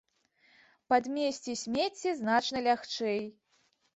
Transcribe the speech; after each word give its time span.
Падмесці 0.93 1.53
смецце 1.65 2.09
значна 2.21 2.57
лягчэй. 2.69 3.21